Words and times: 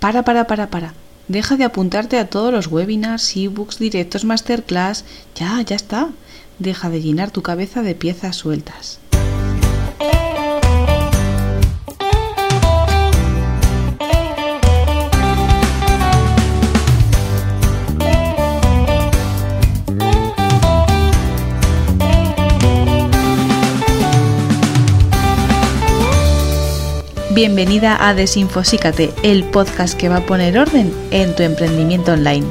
Para, 0.00 0.22
para, 0.22 0.46
para, 0.46 0.70
para. 0.70 0.94
Deja 1.28 1.56
de 1.56 1.64
apuntarte 1.64 2.18
a 2.18 2.30
todos 2.30 2.52
los 2.52 2.68
webinars, 2.68 3.36
ebooks, 3.36 3.78
directos, 3.78 4.24
masterclass. 4.24 5.04
Ya, 5.34 5.60
ya 5.62 5.76
está. 5.76 6.08
Deja 6.58 6.88
de 6.88 7.02
llenar 7.02 7.30
tu 7.30 7.42
cabeza 7.42 7.82
de 7.82 7.94
piezas 7.94 8.36
sueltas. 8.36 9.00
Bienvenida 27.30 28.08
a 28.08 28.14
Desinfosícate, 28.14 29.12
el 29.22 29.44
podcast 29.44 29.98
que 29.98 30.08
va 30.08 30.16
a 30.16 30.26
poner 30.26 30.58
orden 30.58 30.90
en 31.10 31.36
tu 31.36 31.42
emprendimiento 31.42 32.14
online. 32.14 32.46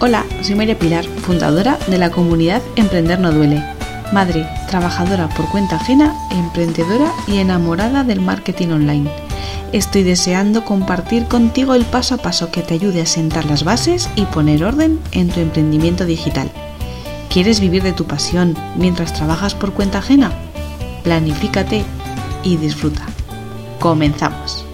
Hola, 0.00 0.24
soy 0.42 0.56
María 0.56 0.76
Pilar, 0.76 1.04
fundadora 1.04 1.78
de 1.86 1.96
la 1.96 2.10
comunidad 2.10 2.60
Emprender 2.74 3.20
No 3.20 3.30
Duele. 3.30 3.62
Madre, 4.12 4.48
trabajadora 4.68 5.28
por 5.28 5.48
cuenta 5.48 5.76
ajena, 5.76 6.12
emprendedora 6.32 7.12
y 7.28 7.38
enamorada 7.38 8.02
del 8.02 8.20
marketing 8.20 8.70
online. 8.70 9.08
Estoy 9.72 10.02
deseando 10.02 10.64
compartir 10.64 11.26
contigo 11.26 11.76
el 11.76 11.84
paso 11.84 12.16
a 12.16 12.18
paso 12.18 12.50
que 12.50 12.62
te 12.62 12.74
ayude 12.74 13.00
a 13.00 13.06
sentar 13.06 13.44
las 13.44 13.62
bases 13.62 14.10
y 14.16 14.22
poner 14.22 14.64
orden 14.64 14.98
en 15.12 15.28
tu 15.28 15.38
emprendimiento 15.38 16.04
digital. 16.04 16.50
¿Quieres 17.36 17.60
vivir 17.60 17.82
de 17.82 17.92
tu 17.92 18.06
pasión 18.06 18.56
mientras 18.78 19.12
trabajas 19.12 19.54
por 19.54 19.74
cuenta 19.74 19.98
ajena? 19.98 20.32
Planifícate 21.04 21.84
y 22.42 22.56
disfruta. 22.56 23.04
Comenzamos. 23.78 24.65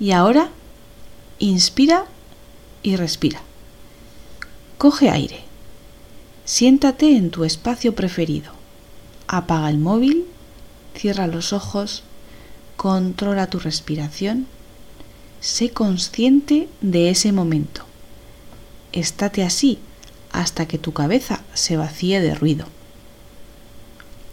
Y 0.00 0.10
ahora, 0.10 0.50
inspira 1.38 2.06
y 2.82 2.96
respira. 2.96 3.40
Coge 4.78 5.10
aire. 5.10 5.40
Siéntate 6.44 7.16
en 7.16 7.30
tu 7.30 7.44
espacio 7.44 7.94
preferido. 7.94 8.52
Apaga 9.28 9.70
el 9.70 9.78
móvil, 9.78 10.26
cierra 10.94 11.26
los 11.26 11.52
ojos, 11.52 12.02
controla 12.76 13.48
tu 13.48 13.58
respiración. 13.58 14.46
Sé 15.40 15.70
consciente 15.70 16.68
de 16.80 17.10
ese 17.10 17.32
momento. 17.32 17.84
Estate 18.92 19.42
así 19.42 19.78
hasta 20.32 20.66
que 20.66 20.78
tu 20.78 20.92
cabeza 20.92 21.42
se 21.54 21.76
vacíe 21.76 22.20
de 22.20 22.34
ruido. 22.34 22.66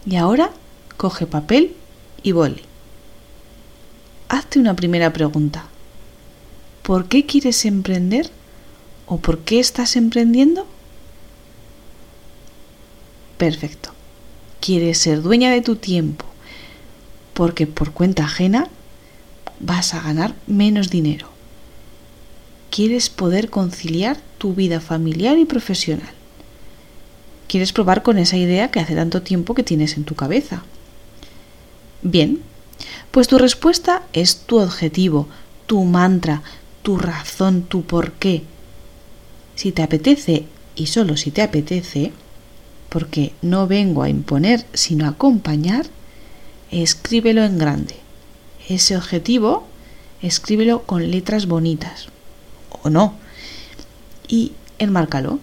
Y 0.06 0.16
ahora 0.16 0.52
coge 0.98 1.28
papel 1.28 1.76
y 2.24 2.32
boli 2.32 2.71
hazte 4.32 4.60
una 4.60 4.76
primera 4.78 5.12
pregunta. 5.12 5.66
¿Por 6.84 7.08
qué 7.08 7.26
quieres 7.26 7.66
emprender? 7.66 8.32
¿O 9.06 9.18
por 9.18 9.40
qué 9.40 9.60
estás 9.60 9.98
emprendiendo? 9.98 10.66
Perfecto. 13.38 13.92
Quieres 14.62 15.00
ser 15.00 15.22
dueña 15.22 15.52
de 15.52 15.62
tu 15.62 15.76
tiempo 15.76 16.26
porque 17.34 17.68
por 17.68 17.92
cuenta 17.92 18.24
ajena 18.24 18.70
vas 19.60 19.94
a 19.94 20.02
ganar 20.02 20.34
menos 20.48 20.90
dinero. 20.90 21.28
Quieres 22.70 23.10
poder 23.10 23.50
conciliar 23.50 24.18
tu 24.38 24.54
vida 24.54 24.80
familiar 24.80 25.38
y 25.40 25.46
profesional. 25.46 26.14
Quieres 27.48 27.74
probar 27.74 28.02
con 28.02 28.18
esa 28.18 28.38
idea 28.38 28.72
que 28.72 28.80
hace 28.80 28.96
tanto 28.96 29.24
tiempo 29.24 29.56
que 29.56 29.64
tienes 29.64 29.98
en 29.98 30.06
tu 30.06 30.16
cabeza. 30.16 30.64
Bien, 32.02 32.42
pues 33.12 33.28
tu 33.28 33.38
respuesta 33.38 34.04
es 34.14 34.38
tu 34.38 34.60
objetivo, 34.60 35.28
tu 35.68 35.84
mantra, 35.84 36.42
tu 36.82 36.98
razón, 36.98 37.64
tu 37.64 37.84
por 37.84 38.14
qué. 38.14 38.44
Si 39.56 39.72
te 39.72 39.84
apetece, 39.84 40.46
y 40.76 40.88
solo 40.88 41.18
si 41.18 41.32
te 41.32 41.42
apetece, 41.42 42.12
porque 42.90 43.34
no 43.42 43.68
vengo 43.68 44.04
a 44.04 44.10
imponer 44.10 44.66
sino 44.74 45.06
a 45.06 45.10
acompañar, 45.10 45.86
escríbelo 46.72 47.44
en 47.44 47.58
grande. 47.58 47.96
Ese 48.68 48.96
objetivo, 48.96 49.68
escríbelo 50.22 50.84
con 50.84 51.12
letras 51.12 51.48
bonitas. 51.48 52.08
O 52.84 52.90
no. 52.90 53.16
Y 54.28 54.54
enmárcalo. 54.80 55.40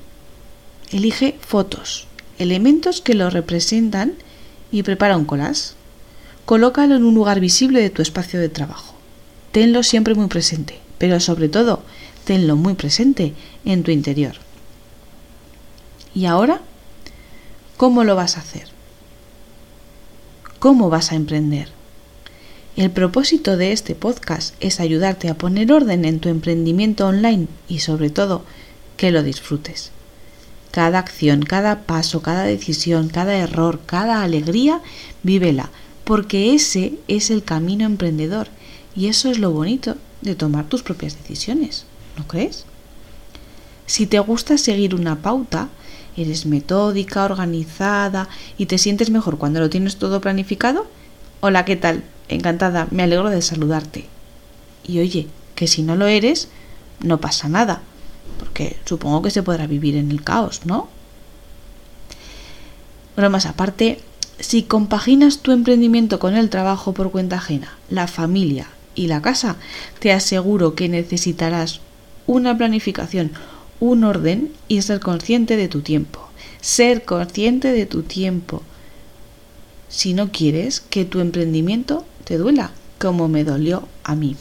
Elige 0.90 1.36
fotos, 1.40 2.06
elementos 2.38 3.00
que 3.00 3.14
lo 3.14 3.28
representan 3.30 4.14
y 4.72 4.82
prepara 4.82 5.16
un 5.16 5.24
collage. 5.24 5.77
Colócalo 6.48 6.96
en 6.96 7.04
un 7.04 7.14
lugar 7.14 7.40
visible 7.40 7.82
de 7.82 7.90
tu 7.90 8.00
espacio 8.00 8.40
de 8.40 8.48
trabajo. 8.48 8.94
Tenlo 9.52 9.82
siempre 9.82 10.14
muy 10.14 10.28
presente, 10.28 10.78
pero 10.96 11.20
sobre 11.20 11.50
todo, 11.50 11.82
tenlo 12.24 12.56
muy 12.56 12.72
presente 12.72 13.34
en 13.66 13.82
tu 13.82 13.90
interior. 13.90 14.32
¿Y 16.14 16.24
ahora? 16.24 16.62
¿Cómo 17.76 18.02
lo 18.02 18.16
vas 18.16 18.38
a 18.38 18.40
hacer? 18.40 18.66
¿Cómo 20.58 20.88
vas 20.88 21.12
a 21.12 21.16
emprender? 21.16 21.68
El 22.76 22.92
propósito 22.92 23.58
de 23.58 23.72
este 23.72 23.94
podcast 23.94 24.54
es 24.60 24.80
ayudarte 24.80 25.28
a 25.28 25.36
poner 25.36 25.70
orden 25.70 26.06
en 26.06 26.18
tu 26.18 26.30
emprendimiento 26.30 27.06
online 27.08 27.46
y 27.68 27.80
sobre 27.80 28.08
todo 28.08 28.42
que 28.96 29.10
lo 29.10 29.22
disfrutes. 29.22 29.90
Cada 30.70 30.98
acción, 30.98 31.42
cada 31.42 31.82
paso, 31.82 32.22
cada 32.22 32.44
decisión, 32.44 33.10
cada 33.10 33.36
error, 33.36 33.80
cada 33.84 34.22
alegría, 34.22 34.80
vívela 35.22 35.68
porque 36.08 36.54
ese 36.54 36.94
es 37.06 37.28
el 37.28 37.44
camino 37.44 37.84
emprendedor 37.84 38.48
y 38.96 39.08
eso 39.08 39.30
es 39.30 39.38
lo 39.38 39.50
bonito 39.50 39.94
de 40.22 40.34
tomar 40.34 40.64
tus 40.64 40.82
propias 40.82 41.18
decisiones, 41.18 41.84
¿no 42.16 42.26
crees? 42.26 42.64
Si 43.84 44.06
te 44.06 44.18
gusta 44.18 44.56
seguir 44.56 44.94
una 44.94 45.16
pauta, 45.16 45.68
eres 46.16 46.46
metódica, 46.46 47.26
organizada 47.26 48.30
y 48.56 48.64
te 48.64 48.78
sientes 48.78 49.10
mejor 49.10 49.36
cuando 49.36 49.60
lo 49.60 49.68
tienes 49.68 49.96
todo 49.96 50.22
planificado, 50.22 50.86
hola, 51.40 51.66
¿qué 51.66 51.76
tal? 51.76 52.04
Encantada, 52.30 52.88
me 52.90 53.02
alegro 53.02 53.28
de 53.28 53.42
saludarte. 53.42 54.06
Y 54.86 55.00
oye, 55.00 55.26
que 55.54 55.66
si 55.66 55.82
no 55.82 55.94
lo 55.94 56.06
eres, 56.06 56.48
no 57.00 57.20
pasa 57.20 57.50
nada, 57.50 57.82
porque 58.38 58.78
supongo 58.86 59.20
que 59.20 59.30
se 59.30 59.42
podrá 59.42 59.66
vivir 59.66 59.94
en 59.94 60.10
el 60.10 60.24
caos, 60.24 60.62
¿no? 60.64 60.88
Bueno, 63.14 63.28
más 63.28 63.44
aparte, 63.44 64.00
si 64.40 64.62
compaginas 64.62 65.38
tu 65.38 65.52
emprendimiento 65.52 66.18
con 66.18 66.36
el 66.36 66.50
trabajo 66.50 66.92
por 66.92 67.10
cuenta 67.10 67.36
ajena, 67.36 67.76
la 67.90 68.06
familia 68.06 68.68
y 68.94 69.08
la 69.08 69.22
casa, 69.22 69.56
te 69.98 70.12
aseguro 70.12 70.74
que 70.74 70.88
necesitarás 70.88 71.80
una 72.26 72.56
planificación, 72.56 73.32
un 73.80 74.04
orden 74.04 74.52
y 74.68 74.82
ser 74.82 75.00
consciente 75.00 75.56
de 75.56 75.68
tu 75.68 75.80
tiempo. 75.80 76.28
Ser 76.60 77.04
consciente 77.04 77.72
de 77.72 77.86
tu 77.86 78.02
tiempo. 78.02 78.62
Si 79.88 80.14
no 80.14 80.30
quieres 80.30 80.80
que 80.80 81.04
tu 81.04 81.20
emprendimiento 81.20 82.04
te 82.24 82.36
duela, 82.36 82.72
como 82.98 83.28
me 83.28 83.44
dolió 83.44 83.88
a 84.04 84.14
mí. 84.14 84.36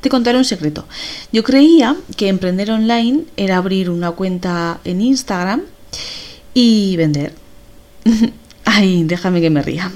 Te 0.00 0.08
contaré 0.08 0.38
un 0.38 0.44
secreto. 0.44 0.86
Yo 1.32 1.42
creía 1.42 1.96
que 2.16 2.28
emprender 2.28 2.70
online 2.70 3.24
era 3.36 3.56
abrir 3.56 3.90
una 3.90 4.12
cuenta 4.12 4.80
en 4.84 5.00
Instagram 5.00 5.62
y 6.54 6.96
vender 6.96 7.32
Ay, 8.66 9.04
déjame 9.04 9.40
que 9.40 9.48
me 9.48 9.62
ría. 9.62 9.90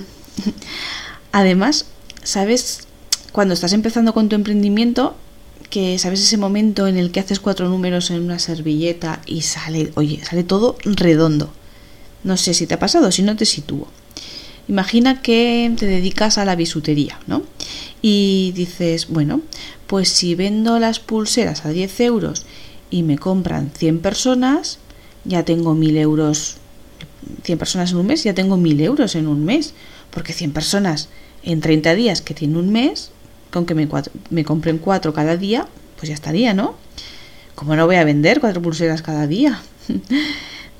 Además, 1.32 1.86
¿sabes? 2.22 2.86
Cuando 3.32 3.52
estás 3.52 3.72
empezando 3.72 4.14
con 4.14 4.28
tu 4.28 4.36
emprendimiento, 4.36 5.16
que 5.68 5.98
sabes 5.98 6.20
ese 6.20 6.36
momento 6.36 6.86
en 6.86 6.96
el 6.96 7.10
que 7.10 7.20
haces 7.20 7.40
cuatro 7.40 7.68
números 7.68 8.10
en 8.10 8.22
una 8.22 8.38
servilleta 8.38 9.20
y 9.26 9.42
sale, 9.42 9.92
oye, 9.96 10.24
sale 10.24 10.44
todo 10.44 10.76
redondo. 10.84 11.52
No 12.24 12.36
sé 12.36 12.54
si 12.54 12.66
te 12.66 12.74
ha 12.74 12.78
pasado, 12.78 13.10
si 13.12 13.22
no 13.22 13.36
te 13.36 13.44
sitúo. 13.44 13.88
Imagina 14.68 15.20
que 15.20 15.72
te 15.76 15.86
dedicas 15.86 16.38
a 16.38 16.44
la 16.44 16.54
bisutería, 16.54 17.18
¿no? 17.26 17.42
Y 18.02 18.52
dices, 18.54 19.08
bueno, 19.08 19.42
pues 19.88 20.08
si 20.08 20.36
vendo 20.36 20.78
las 20.78 21.00
pulseras 21.00 21.66
a 21.66 21.70
10 21.70 22.00
euros 22.00 22.46
y 22.88 23.02
me 23.02 23.18
compran 23.18 23.72
100 23.76 23.98
personas, 23.98 24.78
ya 25.24 25.44
tengo 25.44 25.74
1000 25.74 25.96
euros 25.96 26.56
100 27.42 27.58
personas 27.58 27.90
en 27.92 27.98
un 27.98 28.06
mes, 28.06 28.24
ya 28.24 28.34
tengo 28.34 28.56
1000 28.56 28.80
euros 28.80 29.14
en 29.14 29.26
un 29.26 29.44
mes. 29.44 29.74
Porque 30.10 30.32
100 30.32 30.52
personas 30.52 31.08
en 31.42 31.60
30 31.60 31.94
días 31.94 32.22
que 32.22 32.34
tiene 32.34 32.58
un 32.58 32.70
mes, 32.70 33.10
con 33.50 33.66
que 33.66 33.74
me, 33.74 33.88
me 34.30 34.44
compren 34.44 34.78
4 34.78 35.12
cada 35.12 35.36
día, 35.36 35.66
pues 35.96 36.08
ya 36.08 36.14
estaría, 36.14 36.54
¿no? 36.54 36.74
¿Cómo 37.60 37.76
no 37.76 37.84
voy 37.84 37.96
a 37.96 38.04
vender 38.04 38.40
cuatro 38.40 38.62
pulseras 38.62 39.02
cada 39.02 39.26
día? 39.26 39.60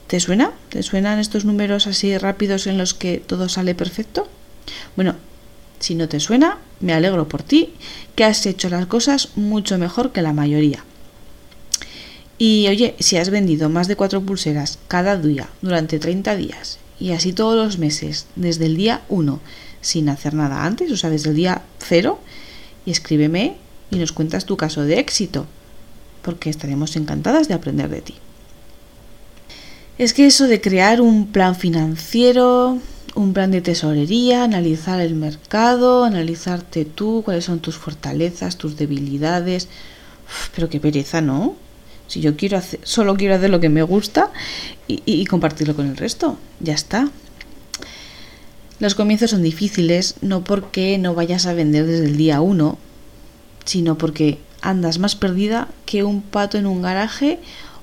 ¿Te 0.07 0.19
suena? 0.19 0.53
¿Te 0.71 0.83
suenan 0.83 1.19
estos 1.19 1.45
números 1.45 1.87
así 1.87 2.17
rápidos 2.17 2.67
en 2.67 2.79
los 2.79 2.95
que 2.95 3.19
todo 3.19 3.51
sale 3.51 3.75
perfecto? 3.75 4.27
Bueno, 4.97 5.17
si 5.79 5.95
no 5.95 6.09
te 6.09 6.21
suena, 6.21 6.57
me 6.81 6.95
alegro 6.95 7.29
por 7.29 7.43
ti, 7.43 7.75
que 8.15 8.25
has 8.25 8.47
hecho 8.47 8.71
las 8.71 8.87
cosas 8.87 9.29
mucho 9.37 9.77
mejor 9.77 10.13
que 10.13 10.23
la 10.23 10.33
mayoría. 10.33 10.83
Y 12.43 12.69
oye, 12.69 12.95
si 13.01 13.19
has 13.19 13.29
vendido 13.29 13.69
más 13.69 13.87
de 13.87 13.97
cuatro 13.97 14.23
pulseras 14.23 14.79
cada 14.89 15.19
día 15.19 15.51
durante 15.61 15.99
30 15.99 16.37
días 16.37 16.79
y 16.99 17.13
así 17.13 17.35
todos 17.35 17.55
los 17.55 17.77
meses, 17.77 18.29
desde 18.35 18.65
el 18.65 18.79
día 18.79 19.03
1, 19.11 19.39
sin 19.83 20.09
hacer 20.09 20.33
nada 20.33 20.65
antes, 20.65 20.91
o 20.91 20.97
sea, 20.97 21.11
desde 21.11 21.31
el 21.31 21.37
día 21.37 21.61
0, 21.87 22.19
y 22.87 22.93
escríbeme 22.93 23.57
y 23.91 23.97
nos 23.97 24.13
cuentas 24.13 24.47
tu 24.47 24.57
caso 24.57 24.81
de 24.85 24.99
éxito, 24.99 25.45
porque 26.23 26.49
estaremos 26.49 26.97
encantadas 26.97 27.47
de 27.47 27.53
aprender 27.53 27.91
de 27.91 28.01
ti. 28.01 28.15
Es 29.99 30.15
que 30.15 30.25
eso 30.25 30.47
de 30.47 30.63
crear 30.63 31.03
un 31.03 31.33
plan 31.33 31.55
financiero, 31.55 32.79
un 33.15 33.35
plan 33.35 33.51
de 33.51 33.61
tesorería, 33.61 34.45
analizar 34.45 35.03
el 35.03 35.15
mercado, 35.15 36.05
analizarte 36.05 36.87
tú, 36.87 37.21
cuáles 37.23 37.45
son 37.45 37.61
tus 37.61 37.77
fortalezas, 37.77 38.57
tus 38.57 38.79
debilidades. 38.79 39.69
pero 40.55 40.71
qué 40.71 40.81
pereza, 40.81 41.21
¿no? 41.21 41.55
Si 42.11 42.21
yo 42.21 42.37
quiero 42.37 42.59
hacer, 42.59 42.81
solo 42.83 43.15
quiero 43.15 43.37
hacer 43.37 43.51
lo 43.51 43.61
que 43.61 43.69
me 43.69 43.85
gusta 43.85 44.33
y, 44.89 45.01
y 45.07 45.25
compartirlo 45.27 45.77
con 45.77 45.87
el 45.87 45.97
resto, 45.97 46.39
ya 46.59 46.75
está. 46.75 47.09
Los 48.81 48.97
comienzos 48.97 49.31
son 49.31 49.45
difíciles, 49.45 50.17
no 50.21 50.43
porque 50.43 50.99
no 50.99 51.15
vayas 51.15 51.47
a 51.47 51.55
vender 51.55 51.87
desde 51.87 52.07
el 52.07 52.17
día 52.17 52.41
uno, 52.41 52.79
sino 53.65 53.97
porque 53.97 54.39
andas 54.61 54.99
más 54.99 55.15
perdida 55.15 55.69
que 55.87 56.03
un 56.03 56.21
pato 56.21 56.59
en 56.59 56.67
un 56.67 56.83
garaje 56.83 57.39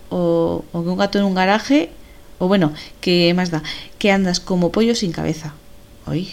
o, 0.10 0.66
o 0.74 0.84
que 0.84 0.90
un 0.90 0.98
gato 0.98 1.20
en 1.20 1.24
un 1.24 1.34
garaje 1.34 1.92
o 2.38 2.50
bueno, 2.50 2.74
que 3.00 3.34
más 3.34 3.50
da, 3.50 3.64
que 3.98 4.12
andas 4.12 4.42
como 4.42 4.74
pollo 4.74 4.94
sin 4.94 5.14
cabeza. 5.14 5.54
Ay, 6.06 6.30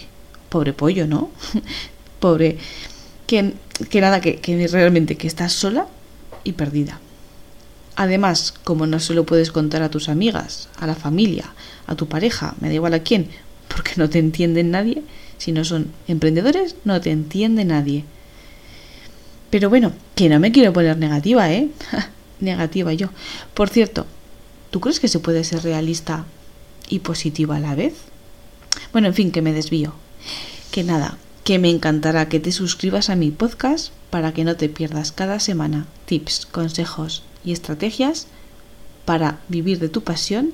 pobre 0.48 0.72
pollo, 0.72 1.06
¿no? 1.06 1.30
pobre. 2.18 2.58
Que, 3.28 3.54
que 3.88 4.00
nada, 4.00 4.20
que, 4.20 4.40
que 4.40 4.66
realmente 4.66 5.16
que 5.16 5.28
estás 5.28 5.52
sola 5.52 5.86
y 6.42 6.52
perdida. 6.52 6.98
Además, 7.96 8.54
como 8.64 8.86
no 8.86 9.00
se 9.00 9.14
lo 9.14 9.24
puedes 9.24 9.52
contar 9.52 9.82
a 9.82 9.90
tus 9.90 10.08
amigas, 10.08 10.68
a 10.78 10.86
la 10.86 10.94
familia, 10.94 11.52
a 11.86 11.94
tu 11.94 12.08
pareja, 12.08 12.54
me 12.60 12.68
da 12.68 12.74
igual 12.74 12.94
a 12.94 13.02
quién, 13.02 13.28
porque 13.68 13.92
no 13.96 14.10
te 14.10 14.18
entiende 14.18 14.64
nadie, 14.64 15.02
si 15.38 15.52
no 15.52 15.64
son 15.64 15.92
emprendedores, 16.08 16.76
no 16.84 17.00
te 17.00 17.10
entiende 17.10 17.64
nadie. 17.64 18.04
Pero 19.50 19.70
bueno, 19.70 19.92
que 20.14 20.28
no 20.28 20.40
me 20.40 20.50
quiero 20.50 20.72
poner 20.72 20.96
negativa, 20.96 21.52
¿eh? 21.52 21.68
negativa 22.40 22.92
yo. 22.92 23.10
Por 23.54 23.68
cierto, 23.68 24.06
¿Tú 24.74 24.80
crees 24.80 24.98
que 24.98 25.06
se 25.06 25.20
puede 25.20 25.44
ser 25.44 25.62
realista 25.62 26.24
y 26.88 26.98
positiva 26.98 27.54
a 27.54 27.60
la 27.60 27.76
vez? 27.76 27.94
Bueno, 28.90 29.06
en 29.06 29.14
fin, 29.14 29.30
que 29.30 29.40
me 29.40 29.52
desvío. 29.52 29.94
Que 30.72 30.82
nada, 30.82 31.16
que 31.44 31.60
me 31.60 31.70
encantará 31.70 32.28
que 32.28 32.40
te 32.40 32.50
suscribas 32.50 33.08
a 33.08 33.14
mi 33.14 33.30
podcast 33.30 33.92
para 34.10 34.34
que 34.34 34.42
no 34.42 34.56
te 34.56 34.68
pierdas 34.68 35.12
cada 35.12 35.38
semana 35.38 35.86
tips, 36.06 36.46
consejos 36.46 37.22
y 37.44 37.52
estrategias 37.52 38.26
para 39.04 39.40
vivir 39.48 39.78
de 39.78 39.88
tu 39.88 40.02
pasión, 40.02 40.52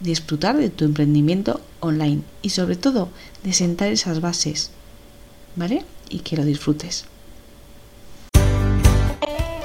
disfrutar 0.00 0.56
de 0.56 0.70
tu 0.70 0.84
emprendimiento 0.84 1.60
online 1.80 2.22
y 2.42 2.50
sobre 2.50 2.76
todo 2.76 3.08
de 3.42 3.52
sentar 3.52 3.88
esas 3.88 4.20
bases, 4.20 4.70
¿vale? 5.56 5.84
Y 6.08 6.20
que 6.20 6.36
lo 6.36 6.44
disfrutes. 6.44 7.06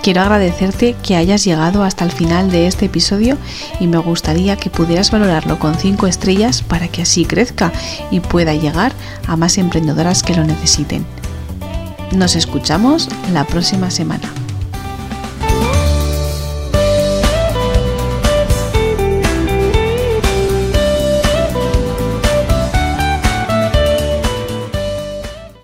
Quiero 0.01 0.21
agradecerte 0.21 0.95
que 1.03 1.15
hayas 1.15 1.45
llegado 1.45 1.83
hasta 1.83 2.03
el 2.03 2.11
final 2.11 2.49
de 2.49 2.65
este 2.65 2.85
episodio 2.87 3.37
y 3.79 3.85
me 3.85 3.99
gustaría 3.99 4.57
que 4.57 4.71
pudieras 4.71 5.11
valorarlo 5.11 5.59
con 5.59 5.75
5 5.75 6.07
estrellas 6.07 6.63
para 6.63 6.87
que 6.87 7.03
así 7.03 7.23
crezca 7.23 7.71
y 8.09 8.19
pueda 8.19 8.55
llegar 8.55 8.93
a 9.27 9.37
más 9.37 9.59
emprendedoras 9.59 10.23
que 10.23 10.33
lo 10.33 10.43
necesiten. 10.43 11.05
Nos 12.13 12.35
escuchamos 12.35 13.09
la 13.31 13.45
próxima 13.45 13.91
semana. 13.91 14.40